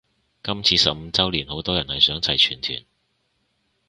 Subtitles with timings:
[0.41, 2.85] 今次十五周年好多人係想齊全團